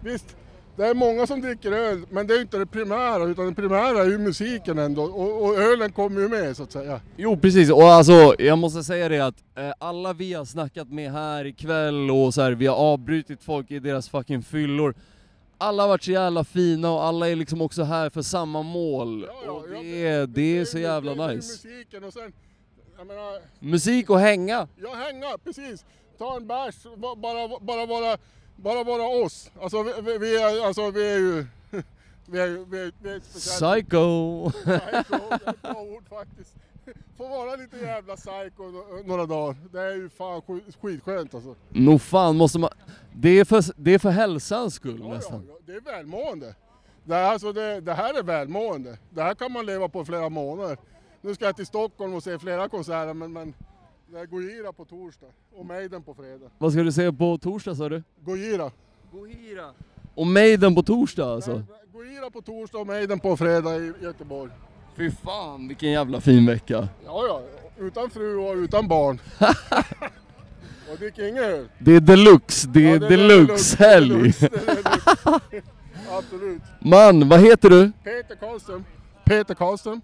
[0.00, 0.36] visst,
[0.76, 4.00] det är många som dricker öl, men det är inte det primära utan det primära
[4.00, 7.00] är ju musiken ändå och, och ölen kommer ju med så att säga.
[7.16, 11.12] Jo precis, och alltså jag måste säga det att eh, alla vi har snackat med
[11.12, 14.94] här ikväll och så här, vi har avbrutit folk i deras fucking fyllor.
[15.58, 19.24] Alla har varit så jävla fina och alla är liksom också här för samma mål.
[19.24, 21.52] och det, är, det är så jävla det nice.
[21.68, 22.32] musiken och sen,
[22.96, 24.68] menar, Musik och hänga.
[24.76, 25.84] Ja, hänga, precis.
[26.18, 28.18] Ta en bärs, ba- bara, bara, bara,
[28.56, 29.50] bara vara oss.
[29.60, 31.46] Alltså vi, vi- vi, är, alltså, vi är ju...
[32.30, 34.50] Vi är, vi är, vi är speciellt- Psycho.
[34.50, 36.54] Psycho, det är ett bra ord faktiskt.
[37.16, 38.62] Få vara lite jävla psycho
[39.04, 39.56] några dagar.
[39.72, 41.54] Det är ju fan sk- skitskönt alltså.
[41.68, 42.70] Nog fan måste man...
[43.14, 45.46] Det är för, det är för hälsans skull nästan.
[45.48, 46.54] Ja, det är välmående.
[47.04, 48.98] Det, är, alltså, det, det här är välmående.
[49.10, 50.78] Det här kan man leva på flera månader.
[51.20, 53.54] Nu ska jag till Stockholm och se flera konserter men, men
[54.06, 56.50] det är Gojira på torsdag och Maiden på fredag.
[56.58, 58.02] Vad ska du säga på torsdag sa du?
[58.24, 58.70] Gojira.
[59.12, 59.70] Gojira.
[60.14, 61.62] Och Maiden på torsdag alltså?
[61.92, 64.50] Gojira på torsdag och Maiden på fredag i Göteborg.
[64.98, 66.88] Fy fan vilken jävla fin vecka.
[67.04, 67.42] Ja, ja.
[67.78, 69.20] Utan fru och utan barn.
[70.92, 71.68] och dricker ingen öl.
[71.78, 74.08] Det är deluxe, det är Ja, det är deluxe-helg.
[74.08, 75.62] deluxe, deluxe.
[76.10, 76.62] Absolut.
[76.80, 77.92] Man, vad heter du?
[78.04, 78.84] Peter Karlström.
[79.24, 80.00] Peter Karlström.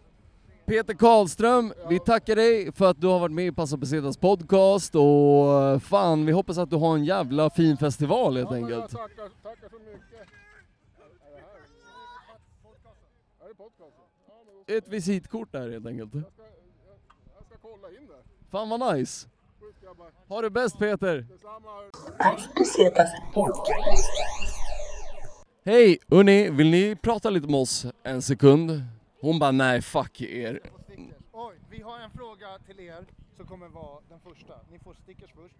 [0.66, 4.94] Peter Karlström, vi tackar dig för att du har varit med i Passa Pesetas podcast
[4.94, 8.90] och eh, fan, vi hoppas att du har en jävla fin festival helt enkelt.
[8.90, 10.28] Tackar, tackar så mycket.
[13.44, 13.96] Är det podcast?
[14.66, 16.14] Ett visitkort där helt enkelt.
[16.14, 16.22] Jag
[17.46, 17.68] ska,
[18.50, 19.28] Fan vad nice!
[20.28, 21.26] Ha det bäst Peter!
[25.64, 25.98] Hej!
[26.10, 28.82] Hörni, vill ni prata lite med oss en sekund?
[29.20, 30.60] Hon bara nej, fuck er.
[31.32, 34.54] Oj, vi har en fråga till er som kommer vara den första.
[34.70, 35.54] Ni får stickers först.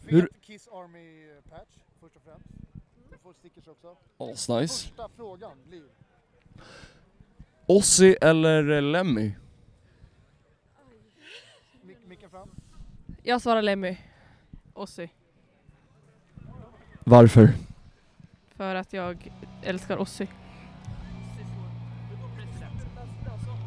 [0.00, 1.68] Fet Hur- Kiss Army patch
[2.00, 2.46] först och främst.
[3.10, 3.96] Ni får stickers också.
[4.18, 4.86] Asnice.
[4.88, 5.82] Första frågan blir
[7.70, 9.32] Ossi eller Lemmy?
[12.08, 12.48] micken fram.
[13.22, 13.96] Jag svarar Lemmy.
[14.74, 15.10] Ossi.
[17.04, 17.48] Varför?
[18.56, 20.26] För att jag älskar Ossi.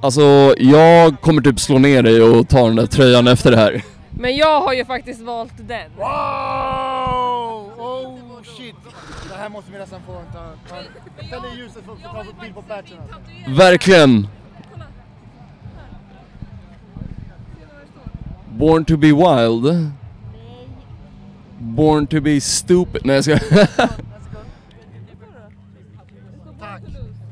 [0.01, 3.83] Alltså, jag kommer typ slå ner dig och ta den där tröjan efter det här.
[4.09, 5.91] Men jag har ju faktiskt valt den.
[5.97, 6.82] Wow!
[9.33, 10.53] Det här måste vi nästan få ta...
[11.29, 12.97] ta i ljuset för att få ta bild på patchen.
[13.47, 14.27] Verkligen!
[18.51, 19.91] Born to be wild.
[21.59, 23.01] Born to be stupid.
[23.05, 23.39] Nej jag ska...
[26.59, 26.81] Tack!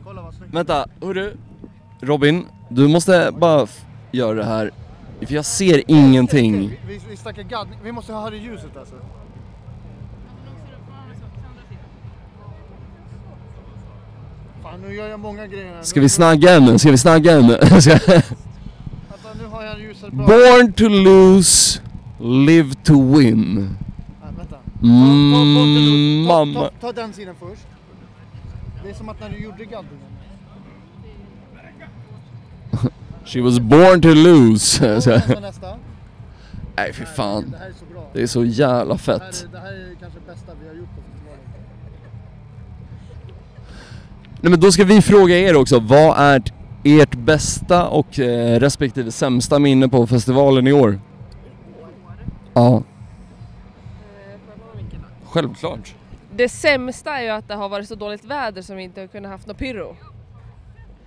[0.04, 0.54] Kolla vad snyggt.
[0.54, 1.38] Vänta, hörru.
[2.00, 3.68] Robin, du måste bara
[4.12, 4.72] göra det här.
[5.22, 6.80] För jag ser ingenting.
[6.88, 7.68] Vi, vi snackar gadd.
[7.84, 8.96] Vi måste ha det ljuset alltså.
[14.72, 15.84] Fan nu gör jag många grejer här.
[15.84, 16.80] Ska vi snagga henne?
[16.80, 17.58] Ska vi snagga henne?
[17.62, 18.24] Vänta
[19.40, 20.28] nu har jag ljuset bra.
[20.28, 21.82] Born to lose,
[22.20, 23.56] live to win.
[24.22, 24.56] Nej, vänta.
[24.84, 26.60] Mm, Ta, mamma.
[26.60, 27.68] ta, ta den sidan först.
[28.84, 30.08] Det är som att när du gjorde gaddningen.
[33.26, 34.96] She was born to lose.
[35.42, 35.78] Nästa.
[36.76, 37.52] Nej fy fan.
[37.52, 38.10] Det här är så bra.
[38.14, 39.48] Det är så jävla Det här, fett.
[39.52, 41.40] det här är kanske bästa vi har gjort på festivalen.
[44.44, 46.42] Nej men då ska vi fråga er också, vad är
[46.84, 51.00] ert bästa och eh, respektive sämsta minne på festivalen i år?
[52.54, 52.84] Ja.
[55.26, 55.96] Självklart.
[56.36, 59.08] Det sämsta är ju att det har varit så dåligt väder som vi inte har
[59.08, 59.96] kunnat haft något pyro.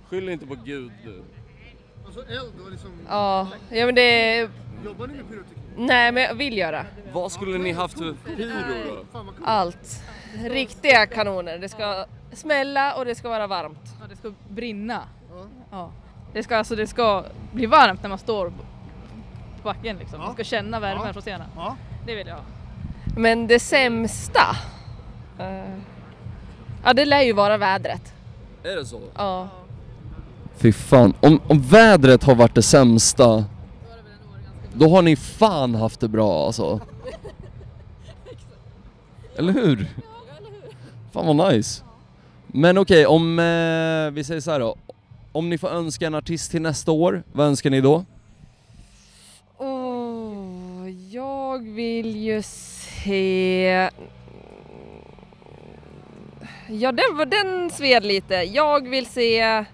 [0.09, 1.23] Skyll inte på gud du.
[2.05, 2.89] Alltså eld och liksom...
[3.09, 4.39] Ja, ja men det...
[4.85, 5.63] Jobbar ni med pyroteknik?
[5.77, 6.85] Nej men jag vill göra.
[7.13, 9.19] Vad skulle ni haft för pyro då?
[9.43, 10.03] Allt.
[10.43, 11.57] Riktiga kanoner.
[11.57, 13.95] Det ska smälla och det ska vara varmt.
[14.01, 15.01] Ja, det ska brinna.
[15.35, 15.45] Ja.
[15.71, 15.89] Ja.
[16.33, 18.55] Det ska, alltså, det ska bli varmt när man står på
[19.63, 20.19] backen liksom.
[20.19, 21.13] Man ska känna värmen Ja.
[21.13, 21.47] från scenen.
[21.55, 21.75] Ja.
[22.05, 22.41] Det vill jag ha.
[23.17, 24.55] Men det sämsta?
[25.39, 25.77] eh,
[26.83, 28.13] ja det lär ju vara vädret.
[28.63, 28.99] Är det så?
[29.15, 29.47] Ja.
[30.57, 33.45] Fy fan, om, om vädret har varit det sämsta
[34.73, 36.79] Då har ni fan haft det bra alltså
[39.37, 39.87] Eller hur?
[41.11, 41.83] Fan vad nice
[42.57, 44.75] Men okej, om eh, vi säger så här då
[45.31, 48.05] Om ni får önska en artist till nästa år, vad önskar ni då?
[49.57, 53.89] Åh, jag vill ju se...
[56.67, 58.35] Ja, den, var- den sved lite.
[58.35, 59.65] Jag vill se...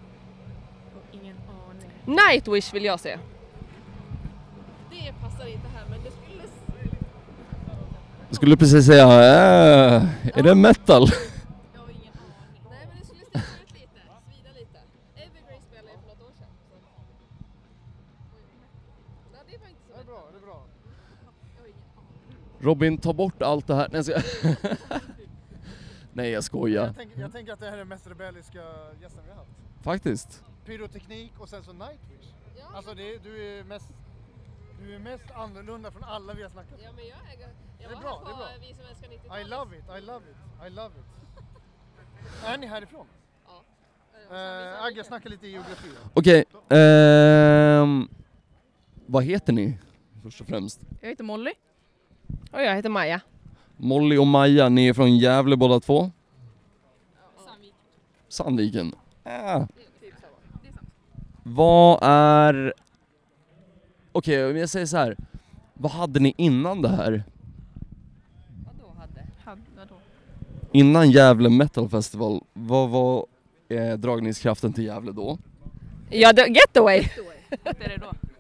[2.06, 3.18] Nightwish vill jag se.
[4.90, 6.44] Det passar inte här men det skulle...
[8.32, 11.08] Skulle precis säga, äh, är det metal?
[22.62, 23.90] Robin, ta bort allt det här.
[23.92, 24.58] Nej, jag ska...
[26.14, 26.86] Nej jag skojar.
[26.86, 28.64] Jag tänker, jag tänker att det här är den mest rebelliska
[29.02, 29.52] gästen vi har haft.
[29.84, 30.44] Faktiskt.
[30.66, 32.34] Pyroteknik och sen så Nightwish.
[32.74, 33.92] Alltså det, du är mest
[34.82, 36.86] du är mest annorlunda från alla vi har snackat med.
[36.86, 37.40] Ja men jag är...
[37.40, 38.48] Jag Det är var bra, här det är på bra.
[38.62, 39.48] Vi som älskar 90-talet.
[39.48, 41.06] I love it, I love it, I love it.
[42.46, 43.06] är ni härifrån?
[43.48, 43.64] Ja.
[44.36, 45.88] Uh, Agge, snacka lite geografi.
[46.14, 48.10] Okej, ehm,
[49.06, 49.78] vad heter ni?
[50.24, 50.82] Först och främst.
[51.02, 51.54] Jag heter Molly.
[52.52, 53.22] Och jag heter Maja.
[53.78, 56.12] Molly och Maja, ni är från Gävle båda två?
[58.28, 58.96] Sandviken.
[59.24, 59.66] Ah.
[61.44, 62.74] Vad är...
[64.12, 65.18] Okej, om jag säger så här.
[65.74, 67.24] Vad hade ni innan det här?
[69.46, 69.96] Hade, vadå?
[70.72, 73.26] Innan Gävle Metal Festival, vad var
[73.70, 75.38] eh, dragningskraften till Gävle då?
[76.10, 77.08] Ja, the Getaway!
[77.64, 78.31] Vad är det då?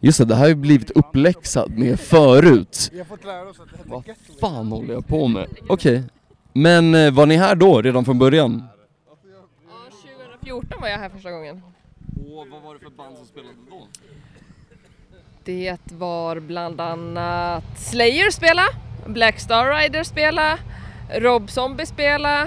[0.00, 2.88] Just det, det här har ju blivit uppläxad med förut.
[2.92, 4.38] Vi har fått lära oss att det heter Vad Getaway.
[4.40, 5.48] fan håller jag på med?
[5.68, 6.02] Okej.
[6.52, 8.62] Men eh, var ni här då, redan från början?
[9.06, 9.16] Ja,
[10.40, 11.62] 2014 var jag här första gången.
[12.16, 13.86] Och vad var det för band som spelade då?
[15.44, 18.62] Det var bland annat Slayer spela,
[19.06, 20.58] Black Star Rider spela,
[21.14, 22.42] Rob Zombie spela,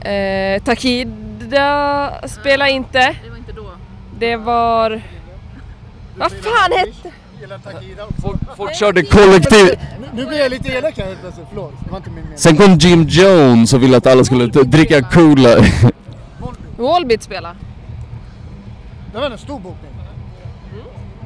[0.00, 3.16] eh, Takida spela inte.
[3.24, 3.70] Det var inte då.
[4.18, 5.02] Det var...
[6.18, 6.92] Vad fan hette...
[8.22, 9.78] Folk, folk körde kollektiv...
[10.14, 11.72] Nu, blir jag lite elak här helt plötsligt, förlåt.
[11.84, 12.38] Det var inte min mening.
[12.38, 15.56] Sen kom Jim Jones och ville att alla skulle t- dricka cola.
[16.76, 17.56] Wallbeat spela.
[19.12, 19.90] Det var en stor bokning.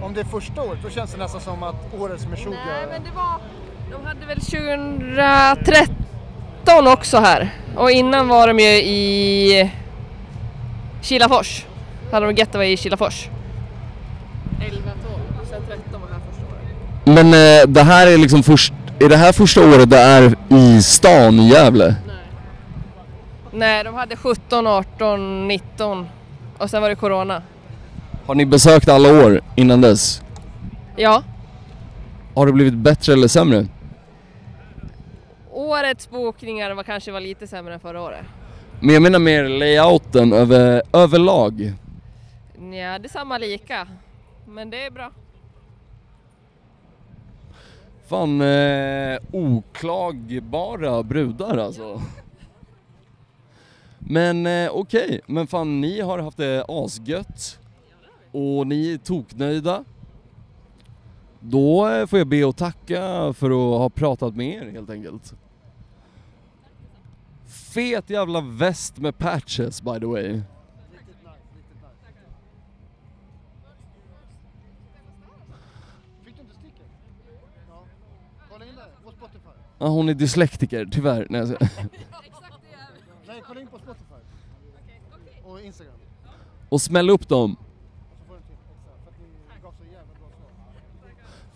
[0.02, 2.58] Om det är första året, då känns det nästan som att årets Meshuggah...
[2.66, 3.38] Nej, men det var...
[3.90, 7.50] De hade väl 2013 också här.
[7.76, 9.70] Och innan var de ju i
[11.02, 11.64] Kilafors.
[12.12, 13.28] Hade de Getaway i Kilafors.
[14.60, 14.76] 11,
[15.36, 16.62] 12, sen 13 var här första året.
[17.04, 18.72] Men eh, det här är liksom först...
[19.00, 21.94] Är det här första året det är i stan i Gävle?
[23.52, 26.06] Nej, de hade 17, 18, 19
[26.58, 27.42] och sen var det Corona.
[28.26, 30.22] Har ni besökt alla år innan dess?
[30.96, 31.22] Ja,
[32.34, 33.66] Har det blivit bättre eller sämre?
[35.54, 38.24] årets bokningar var kanske var lite sämre än förra året.
[38.80, 41.72] Men jag menar mer layouten över, överlag.
[42.58, 43.86] Ja, det är samma lika.
[44.48, 45.10] Men det är bra.
[48.12, 52.02] Fan, eh, oklagbara brudar alltså.
[53.98, 57.58] Men eh, okej, men fan ni har haft det asgött
[58.32, 59.84] och ni är toknöjda.
[61.40, 65.34] Då eh, får jag be och tacka för att ha pratat med er helt enkelt.
[67.74, 70.40] Fet jävla väst med patches by the way.
[76.24, 76.84] Fick du inte sticker?
[77.68, 77.84] Ja.
[78.50, 79.48] Kolla in där, på Spotify.
[79.82, 81.26] Ja, hon är dyslektiker, tyvärr.
[81.30, 81.56] Nej, ska...
[83.26, 84.14] Nej, kolla in på Spotify.
[85.44, 85.94] Och Instagram.
[86.68, 87.56] Och smäll upp dem.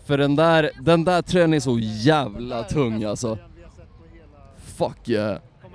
[0.05, 3.37] För den där, den där tröjan är så jävla tung alltså.
[4.57, 5.39] Fuck yeah.
[5.61, 5.69] Får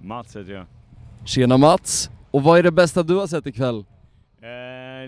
[0.00, 0.66] Mats heter jag.
[1.24, 2.10] Tjena Mats!
[2.30, 3.78] Och vad är det bästa du har sett ikväll?
[3.78, 3.84] Eh,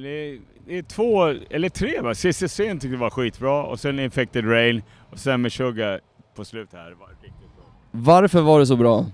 [0.03, 2.15] det, är, det är två, eller tre va?
[2.15, 6.01] Sista scen tyckte jag var skitbra och sen Infected Rain och sen med Sugar
[6.35, 6.89] på slutet här.
[6.91, 7.65] Det var riktigt bra.
[7.91, 9.07] Varför var det så bra?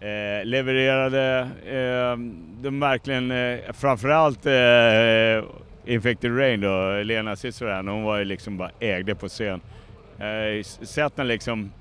[0.00, 2.18] Eh, levererade, eh,
[2.62, 5.44] de verkligen, eh, framförallt eh,
[5.94, 9.60] Infected Rain då, Lena Sissoran, hon var ju liksom bara ägde på scen.
[10.20, 11.72] Eh, sett den liksom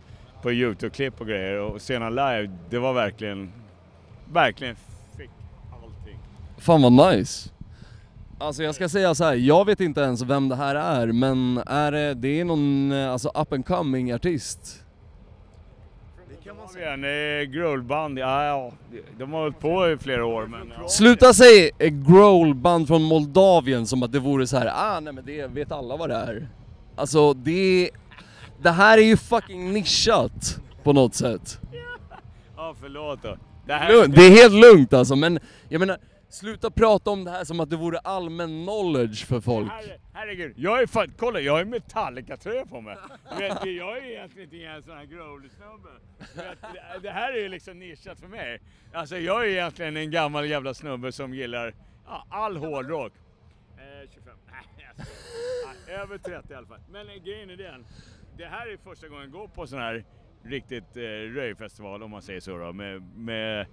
[0.42, 3.52] på Youtube-klipp och grejer och se den live, det var verkligen,
[4.32, 4.76] verkligen
[5.18, 5.30] fick
[5.72, 6.20] allting.
[6.58, 7.50] Fan vad nice!
[8.38, 11.64] Alltså jag ska säga så här, jag vet inte ens vem det här är, men
[11.66, 14.84] är det, det är någon eh, alltså up and coming artist?
[16.80, 18.72] Moldavien, eh, growlband, ja, ja,
[19.18, 20.74] de har hållit på i flera år men...
[20.82, 20.88] Ja.
[20.88, 25.26] Sluta säga ett growlband från Moldavien som att det vore så här, ah nej men
[25.26, 26.48] det vet alla vad det är.
[26.96, 27.90] Alltså det,
[28.62, 31.60] det här är ju fucking nischat på något sätt.
[32.58, 33.38] Ja, förlåt då.
[33.90, 35.98] Lugnt, Det är helt lugnt alltså, men jag menar,
[36.30, 39.72] sluta prata om det här som att det vore allmän knowledge för folk.
[39.72, 42.98] Herre, herregud, jag är fan, kolla jag har ju Metallica-tröja på mig.
[43.40, 45.90] Vet, jag är egentligen inte en sån här growly-snubbe.
[46.74, 48.62] Det- Det här är ju liksom nischat för mig.
[48.94, 51.74] Alltså jag är egentligen en gammal jävla snubbe som gillar
[52.06, 53.14] ja, all hårdrock.
[53.78, 55.06] Eh, 25, nej.
[55.88, 56.80] Nej, Över 30 i alla fall.
[56.92, 57.86] Men grejen är den,
[58.40, 60.04] det här är första gången jag går på sån här
[60.44, 61.02] riktigt eh,
[61.36, 63.66] röjfestival om man säger så då, med, med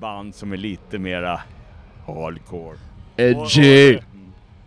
[0.00, 1.40] band som är lite mera
[2.06, 2.78] hardcore.
[3.16, 3.96] Edgy.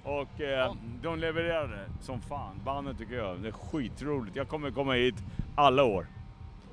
[0.03, 2.61] Och, och, och eh, de levererade som fan.
[2.65, 4.35] Bandet tycker jag, det är skitroligt.
[4.35, 5.15] Jag kommer komma hit
[5.55, 6.07] alla år.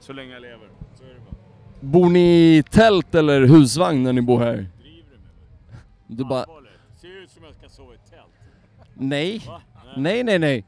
[0.01, 0.68] Så länge jag lever.
[0.94, 1.37] Så är det bara.
[1.81, 4.66] Bor ni i tält eller husvagn när ni bor här?
[6.07, 6.44] Du bara,
[6.96, 8.33] Ser ut som jag ska sova i tält.
[8.94, 9.42] nej.
[9.48, 9.62] Va?
[9.96, 10.64] Nej, nej, nej.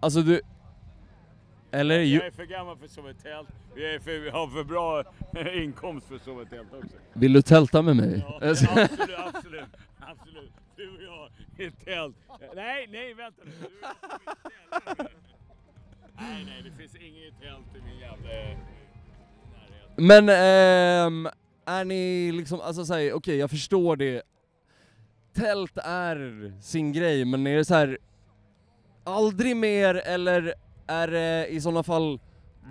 [0.00, 0.40] Alltså du...
[1.70, 2.16] Eller ju...
[2.16, 3.48] Jag är för gammal för att sova i tält.
[3.74, 5.04] Jag, är för, jag har för bra
[5.54, 6.96] inkomst för att sova i tält också.
[7.12, 8.24] Vill du tälta med mig?
[8.28, 9.64] Ja, absolut, absolut,
[10.00, 10.52] absolut.
[10.76, 12.16] Du och jag i ett tält.
[12.54, 13.52] Nej, nej, vänta nu.
[16.20, 18.58] Nej, nej, det finns inget tält i min jävla närhet.
[19.96, 21.28] Men ehm,
[21.64, 24.22] är ni liksom, alltså säg, okej jag förstår det.
[25.34, 27.98] Tält är sin grej, men är det så här
[29.04, 30.54] aldrig mer eller
[30.88, 32.20] är det i sådana fall,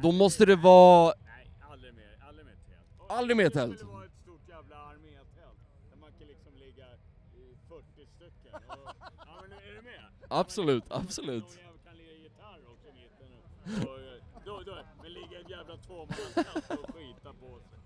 [0.04, 1.14] då måste det vara...
[1.26, 3.12] Nej, aldrig mer, aldrig mer tält.
[3.12, 3.72] Aldrig mer tält?
[3.72, 5.60] Det skulle vara ett stort jävla armétält
[5.92, 6.86] där man kan liksom ligga
[7.34, 7.84] i 40
[8.16, 8.54] stycken.
[8.68, 10.02] Och, ja, men är du med?
[10.30, 11.44] Absolut, absolut.
[11.44, 13.88] Någon kan ligga gitarr också i mitten.
[13.88, 17.78] Och, eh, då, då, men ligga i ett jävla tvåmannatält och skita på sig.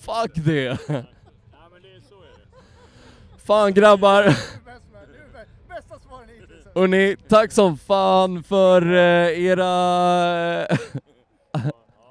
[0.00, 0.78] Fuck det!
[1.52, 3.38] Ja men det är så är det.
[3.38, 4.24] Fan grabbar!
[5.68, 5.98] bästa
[6.70, 6.80] hittills.
[6.80, 9.66] Hörni, tack som fan för eh, era...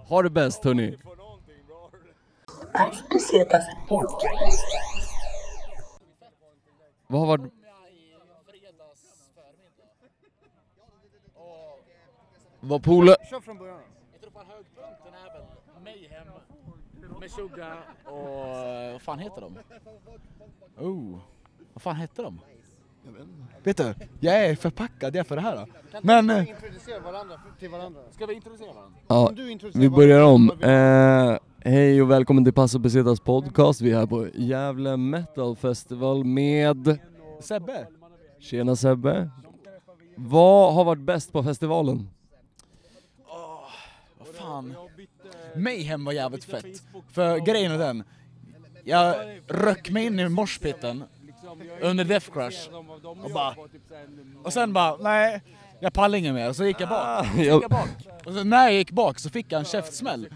[0.07, 0.97] ha det bäst hörni.
[7.07, 7.53] Vad har varit...
[12.61, 13.15] Vad Pole...
[13.29, 13.79] Kör från början.
[14.11, 15.43] Jag tror fan höjdpunkten är väl
[15.83, 16.27] Mayhem
[17.19, 19.57] med Suga och eh, vad fan heter de?
[20.77, 21.19] Oh,
[21.73, 22.39] vad fan hette de?
[23.63, 25.55] Vet du, jag är förpackad jag för det här.
[25.55, 25.65] Då.
[26.01, 26.29] Men...
[26.29, 28.01] eh, Introducera varandra till varandra.
[28.11, 28.99] Ska vi introducera varandra?
[29.07, 29.31] Ja,
[29.73, 30.51] vi börjar om.
[30.59, 31.37] vi- Eh,
[31.71, 33.81] hej och välkommen till Passo Pesetas podcast.
[33.81, 36.99] Vi är här på Gävle Metal Festival med...
[37.41, 37.87] Sebbe.
[38.39, 39.29] Tjena Sebbe.
[40.15, 42.09] Vad har varit bäst på festivalen?
[44.19, 44.73] Vad fan.
[45.55, 46.65] Mayhem var jävligt fett.
[47.11, 48.03] För grejen är den.
[48.83, 49.15] Jag
[49.47, 51.03] röck mig in i morspitten
[51.81, 52.69] under Death Crush
[53.23, 53.55] och bara...
[54.43, 55.41] Och sen bara, nej,
[55.79, 56.49] jag pallar inget mer.
[56.49, 57.25] Och så gick jag bak.
[57.27, 57.89] Så gick jag bak.
[58.25, 60.27] Och så när jag gick bak så fick jag en käftsmäll.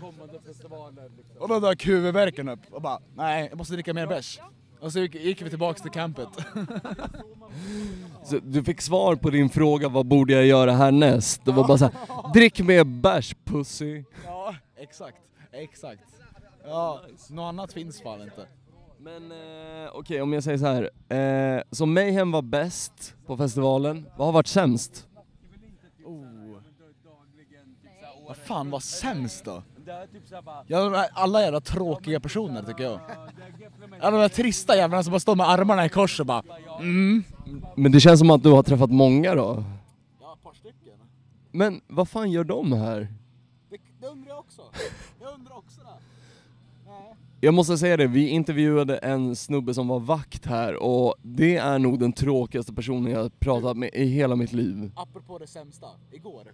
[1.40, 4.40] Och då dök huvudvärken upp och bara, nej, jag måste dricka mer bärs.
[4.80, 6.28] Och så gick, gick vi tillbaks till campet.
[8.24, 11.46] Så du fick svar på din fråga vad borde jag göra härnäst?
[11.46, 11.94] Det var bara såhär,
[12.34, 14.04] drick mer bärs pussy.
[14.26, 15.18] Ja, exakt.
[15.52, 16.04] Exakt.
[16.66, 18.48] Ja, något annat finns fan inte.
[19.04, 20.90] Men eh, okej om jag säger så här.
[21.58, 25.08] Eh, så Mayhem var bäst på festivalen, vad har varit sämst?
[26.06, 26.26] Oh.
[28.28, 29.64] Vad fan var sämst då?
[30.68, 33.00] Ja, de här- alla jävla tråkiga personer tycker jag.
[34.02, 36.44] Alla de där trista jävlarna som bara står med armarna i kors och bara
[36.80, 37.24] mm.
[37.76, 39.64] Men det känns som att du har träffat många då?
[40.22, 40.94] Ja, ett par stycken.
[41.52, 43.08] Men vad fan gör de här?
[44.00, 44.62] Det undrar jag också.
[45.22, 46.03] Jag undrar också det.
[47.44, 51.80] Jag måste säga det, vi intervjuade en snubbe som var vakt här och det är
[51.80, 54.92] nog den tråkigaste personen jag har pratat med i hela mitt liv.
[54.96, 56.54] Apropå det sämsta, igår.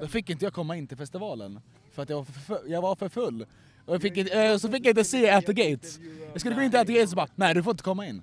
[0.00, 1.60] Då fick inte jag komma in till festivalen.
[1.92, 3.46] För att jag var för, full, jag var för full.
[3.86, 6.00] Och jag fick inte, eh, så fick jag inte se At the Gates.
[6.32, 8.06] Jag skulle gå in till At the Gates och bara, nej du får inte komma
[8.06, 8.22] in.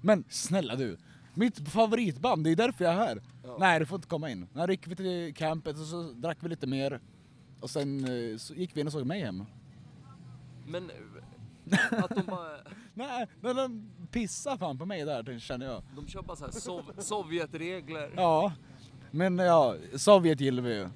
[0.00, 0.96] Men snälla du,
[1.34, 3.22] mitt favoritband, det är därför jag är här.
[3.58, 4.46] Nej du får inte komma in.
[4.52, 7.00] När gick vi till campet och så drack vi lite mer.
[7.60, 9.44] Och sen eh, så gick vi in och såg mig hem.
[10.66, 10.90] Men
[11.90, 12.50] att de bara...
[12.94, 15.82] Nej, men de pissar fan på mig där känner jag.
[15.96, 18.12] De kör bara såhär sov- Sovjetregler.
[18.16, 18.52] Ja,
[19.10, 20.88] men ja, Sovjet gillar vi ju.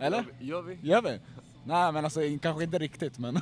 [0.00, 0.24] Eller?
[0.40, 0.78] Gör vi?
[0.82, 1.20] Gör vi?
[1.64, 3.34] Nej men alltså kanske inte riktigt men...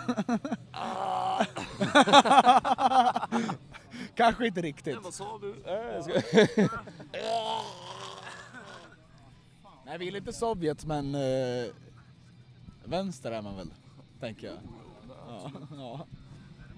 [4.15, 4.99] kanske inte riktigt.
[5.03, 5.55] vad sa du?
[9.87, 11.15] Nej vi gillar inte Sovjet men...
[11.15, 11.67] Eh,
[12.85, 13.71] vänster är man väl,
[14.21, 14.57] tänker jag.
[15.29, 16.07] Ja, ja.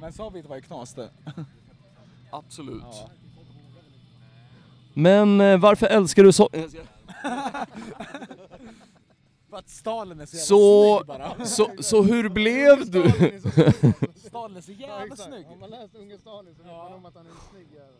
[0.00, 1.10] Men Sovjet var ju knas det.
[2.30, 2.82] Absolut.
[2.82, 3.10] Ja.
[4.94, 6.48] Men eh, varför älskar du så...
[9.50, 11.46] För att Stalin är så jävla Så, snygg bara.
[11.46, 13.02] så, så hur blev du?
[14.16, 15.22] Stalin är så jävla exakt.
[15.22, 15.46] snygg.
[15.52, 17.90] Om man läst Unge Stalin så vet man om att han är en snygg jävel.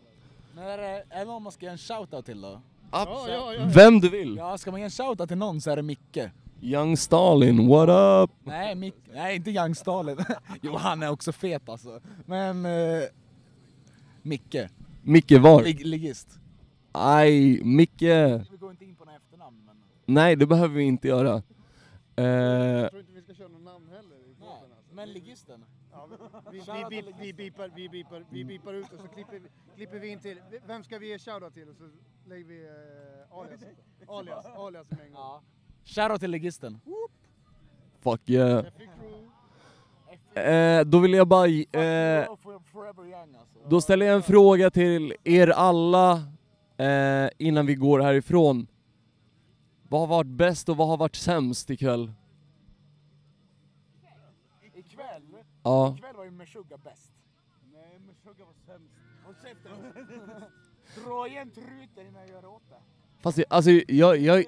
[0.54, 2.60] Men är det, är det någon man ska ge en shoutout till då?
[2.92, 3.64] Ja, ja, ja.
[3.74, 4.36] Vem du vill.
[4.36, 6.18] Ja, ska man ge en shoutout till någon så är det Micke.
[6.60, 8.30] Young Stalin, what up?
[8.44, 10.16] Nej, Mick, nej inte Young Stalin.
[10.62, 12.00] jo, han är också fet alltså.
[12.26, 12.66] Men...
[12.66, 13.02] Eh,
[14.22, 14.56] Micke.
[15.02, 15.62] Micke var?
[15.62, 16.38] Lig, ligist.
[16.92, 18.02] Aj, Micke.
[18.02, 19.76] Vi går inte in på några efternamn men...
[20.06, 21.42] Nej, det behöver vi inte göra.
[22.16, 24.94] Eh, Jag tror inte vi ska köra något namn heller podden alltså.
[24.94, 25.64] Men ligisten?
[25.92, 26.08] Ja,
[26.52, 29.98] vi, vi, vi, vi, bipar, vi, bipar, vi bipar ut och så klipper vi, klipper
[29.98, 31.68] vi in till, vem ska vi ge shoutout till?
[31.68, 31.84] Och så
[32.28, 33.60] lägger vi eh, alias,
[34.08, 35.40] alias, alias med en gång.
[35.88, 36.80] Shoutout till ligisten.
[38.00, 38.64] fuck yeah.
[40.34, 41.46] Eh, då vill jag bara...
[41.46, 42.58] Eh, alltså.
[43.68, 46.12] då ställer jag en fråga till er alla
[46.76, 48.66] eh, innan vi går härifrån.
[49.88, 52.12] Vad har varit bäst och vad har varit sämst ikväll?
[54.74, 55.22] Ikväll?
[55.62, 55.94] Ja.
[55.96, 57.12] Ikväll var ju Meshuggah bäst.
[57.72, 58.94] Nej, Meshuggah var sämst.
[59.24, 59.72] Håll käften.
[61.04, 62.76] Dra igen truten innan jag gör åt det.
[63.22, 64.44] Fast det, alltså jag, jag,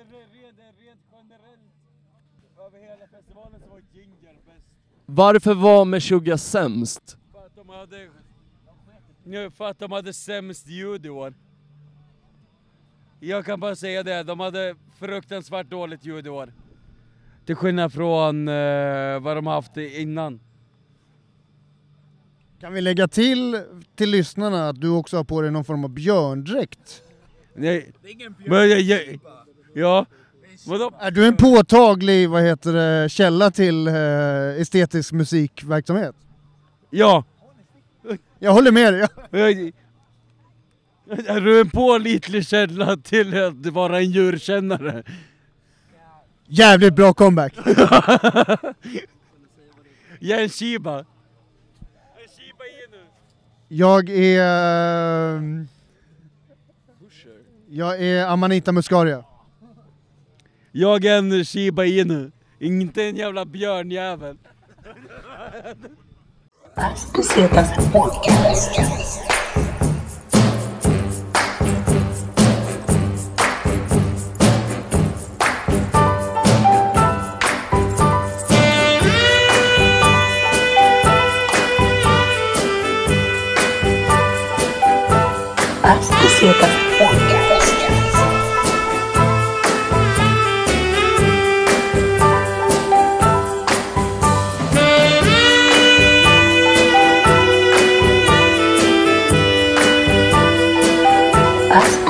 [2.75, 4.67] över hela festivalen så var Ginger bäst.
[5.07, 7.17] varför var Meshuggah sämst?
[7.33, 8.09] För att de hade...
[9.25, 11.35] Ja, för att de hade sämst ljud i år.
[13.21, 16.53] Jag kan bara säga det, de hade fruktansvärt dåligt ljud i år.
[17.47, 20.41] Till skillnad från eh, vad de har haft innan.
[22.61, 23.63] Kan vi lägga till
[23.95, 27.03] till lyssnarna att du också har på dig någon form av björndräkt?
[27.55, 27.93] Nej,
[28.47, 29.21] men jag, jag,
[29.75, 30.07] ja,
[30.67, 30.93] vadå?
[31.01, 33.95] Är du en påtaglig vad heter det, källa till eh,
[34.61, 36.15] estetisk musikverksamhet?
[36.91, 37.25] Ja.
[38.39, 39.03] Jag håller med dig.
[41.27, 45.03] Är du en pålitlig källa till att vara en djurkännare?
[46.47, 47.55] Jävligt bra comeback!
[50.23, 51.05] Jag är en shiba.
[53.69, 54.45] Jag är...
[55.37, 55.69] ehm,
[57.69, 59.25] Jag är Amanita Muscaria.
[60.73, 64.37] Jag är en shiba inu, inte en jävla björnjävel.
[67.93, 68.81] Podcast.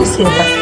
[0.01, 0.59] 不行的